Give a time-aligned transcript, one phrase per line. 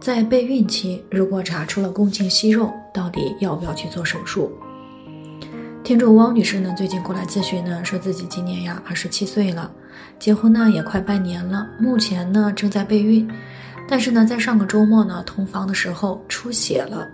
[0.00, 4.50] 在备孕期，如果查出了宫颈息肉，到底要不要去做手术？
[5.82, 9.70] 听众汪女士呢，最近过来咨询呢，说自己今年呀二十七岁了，
[10.18, 13.28] 结婚呢也快半年了，目前呢正在备孕，
[13.88, 17.06] 但是呢在上个周末呢同房的时候出血了，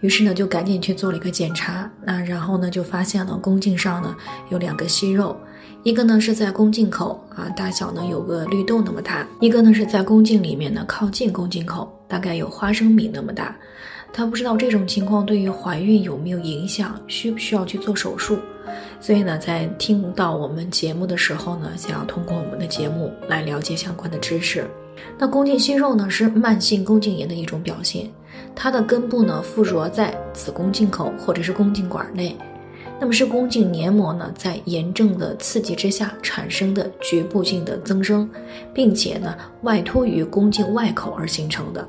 [0.00, 4.16] 于是呢就赶紧去做了一个检查，那然后呢就发现了宫颈上呢
[4.50, 5.36] 有两个息肉。
[5.82, 13.56] 一个呢是在宫颈口啊，大小呢有个绿豆那么大；一个呢是在宫颈里面呢，靠近宫颈口，大概有花生米那么大。
[14.12, 18.38] 他不知道这种情况对于怀孕有没有影响，需不需要去做手术。
[19.00, 24.66] 所以呢，在听到我们节目的时候呢，想要通过我们的节目来了解相关的知识。
[25.18, 28.10] 那宫颈息肉呢是慢性宫颈炎的一种表现，
[28.54, 32.34] 它的根部呢附着在子宫颈口或者是宫颈管内。
[32.98, 38.28] 那么是宫颈黏膜呢，在炎症的刺激之下产生的局部性的增生，
[38.72, 41.86] 并且呢外凸于宫颈外口而形成的。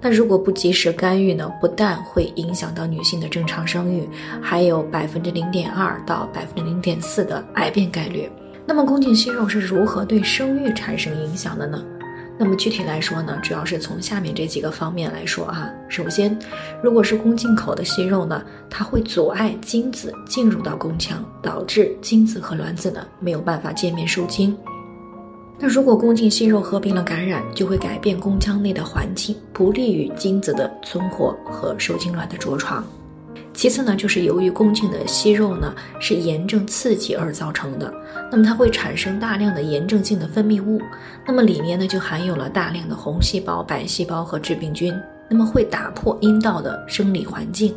[0.00, 4.08] 那如果不及时干预呢，不但会影响到女性的正常生育，
[4.40, 8.30] 还有百分之零点二到百分之零点四的癌变概率。
[8.66, 11.82] 那么宫颈息肉是如何对生育产生影响的呢？
[12.38, 15.72] 那么具体来说呢，主要是从下面这几个方面来说啊。
[15.88, 16.38] 首先，
[16.82, 24.54] 如果是宫颈口的息肉呢，它会阻碍精子进入到宫腔，导致精子和卵子呢没有办法见面受精。
[25.58, 32.84] 那如果宫颈息肉合并了感染，就会改变宫腔内的环境，不利于精子的存活和受精卵的着床。
[33.54, 37.90] 其次呢，就是由于宫颈的息肉呢是炎症刺激而造成的，
[38.30, 40.78] 那么它会产生大量的炎症性的分泌物，
[41.26, 44.94] 那么里面呢就含有了大量的红细胞、白细胞和致病菌，
[45.26, 47.74] 那么会打破阴道的生理环境。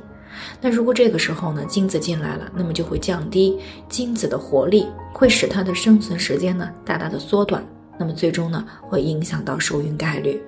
[0.61, 7.63] 那如果这个时候呢精子进来了，那么就会降低精子的活力，会使它的生存时间呢大大的缩短，
[7.99, 10.41] 那么最终呢会影响到受孕概率。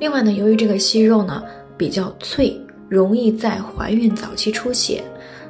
[0.00, 1.42] 另外呢，由于这个息肉呢
[1.76, 2.60] 比较脆。
[2.90, 5.04] 容易在怀孕早期出血，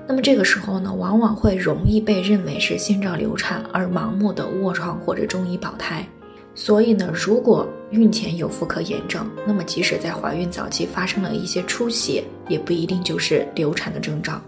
[0.09, 6.05] 那么这个时候呢，往往会容易被认为是先兆流产而盲目的卧床或者中医保胎。
[6.57, 14.43] 所以呢，如果孕前有妇科炎症，那么即使在怀孕早期发生了一些出血，也不一定就是流产的征兆。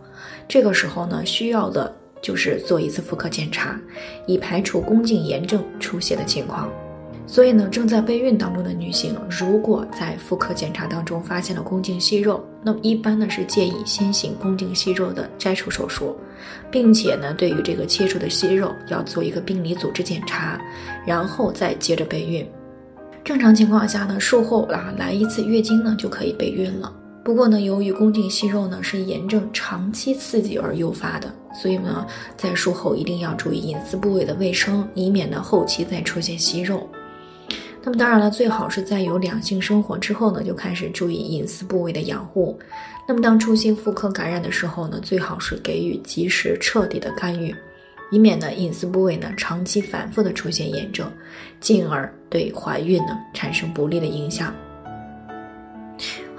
[0.48, 3.80] 这个时候呢，需要的就是做一次妇科检查，
[4.26, 6.68] 以排除宫颈炎症出血的情况。
[7.30, 16.16] 所以呢，正在备孕当中的女性，如果在妇科检查当中发现了宫颈息肉，那么一般呢是建议先行宫颈息肉的摘除手术，
[16.72, 20.60] 并且呢，对于这个切除的息肉要做一个病理组织检查，
[21.06, 22.44] 然后再接着备孕。
[23.22, 26.92] 正常情况下呢，术后啊来一次月经呢就可以备孕了。
[27.22, 32.04] 不过呢，由于宫颈息肉呢是炎症长期刺激而诱发的，所以呢，
[32.36, 36.88] 在术后一定要注意隐私部位的卫生，以免呢后期再出现息肉。
[37.82, 42.58] 那么当然了，最好是在有两性生活之后呢，就开始注意隐私部位的养护。
[43.08, 47.54] 那么当出现妇科感染的时候呢，最好是给予及时彻底的干预，
[48.10, 51.10] 以免呢隐私部位呢长期反复的出现炎症，
[51.58, 54.54] 进而对怀孕呢产生不利的影响。